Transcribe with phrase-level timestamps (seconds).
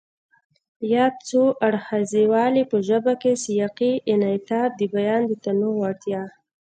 [0.93, 6.23] ياد څو اړخیزوالی په ژبه کې سیاقي انعطاف، د بیان د تنوع وړتیا،